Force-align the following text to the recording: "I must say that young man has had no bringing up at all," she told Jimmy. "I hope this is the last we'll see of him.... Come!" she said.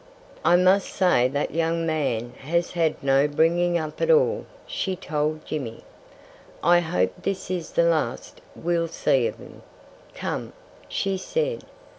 "I 0.43 0.55
must 0.55 0.87
say 0.87 1.27
that 1.27 1.53
young 1.53 1.85
man 1.85 2.33
has 2.39 2.71
had 2.71 3.03
no 3.03 3.27
bringing 3.27 3.77
up 3.77 4.01
at 4.01 4.09
all," 4.09 4.47
she 4.65 4.95
told 4.95 5.45
Jimmy. 5.45 5.83
"I 6.63 6.79
hope 6.79 7.13
this 7.21 7.51
is 7.51 7.73
the 7.73 7.83
last 7.85 8.41
we'll 8.55 8.87
see 8.87 9.27
of 9.27 9.35
him.... 9.37 9.61
Come!" 10.15 10.53
she 10.89 11.17
said. 11.19 11.65